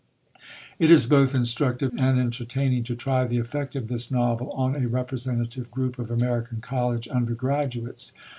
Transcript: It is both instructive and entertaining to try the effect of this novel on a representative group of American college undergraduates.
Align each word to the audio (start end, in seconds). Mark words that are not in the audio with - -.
It 0.79 0.89
is 0.89 1.05
both 1.05 1.35
instructive 1.35 1.91
and 1.95 2.17
entertaining 2.19 2.83
to 2.85 2.95
try 2.95 3.23
the 3.27 3.37
effect 3.37 3.75
of 3.75 3.87
this 3.87 4.09
novel 4.09 4.49
on 4.53 4.75
a 4.75 4.87
representative 4.87 5.69
group 5.69 5.99
of 5.99 6.09
American 6.09 6.59
college 6.59 7.07
undergraduates. 7.09 8.11